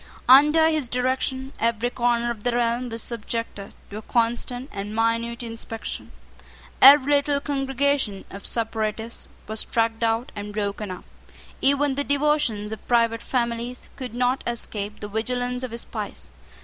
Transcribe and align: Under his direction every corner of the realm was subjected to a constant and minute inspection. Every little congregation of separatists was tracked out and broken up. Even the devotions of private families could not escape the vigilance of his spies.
Under 0.27 0.67
his 0.67 0.89
direction 0.89 1.53
every 1.59 1.91
corner 1.91 2.31
of 2.31 2.41
the 2.41 2.53
realm 2.53 2.89
was 2.89 3.03
subjected 3.03 3.75
to 3.91 3.97
a 3.97 4.01
constant 4.01 4.67
and 4.73 4.95
minute 4.95 5.43
inspection. 5.43 6.11
Every 6.81 7.13
little 7.13 7.39
congregation 7.39 8.25
of 8.31 8.43
separatists 8.43 9.27
was 9.47 9.63
tracked 9.63 10.01
out 10.01 10.31
and 10.35 10.53
broken 10.53 10.89
up. 10.89 11.05
Even 11.61 11.93
the 11.93 12.03
devotions 12.03 12.71
of 12.71 12.87
private 12.87 13.21
families 13.21 13.91
could 13.95 14.15
not 14.15 14.43
escape 14.47 15.01
the 15.01 15.07
vigilance 15.07 15.61
of 15.61 15.69
his 15.69 15.81
spies. 15.81 16.31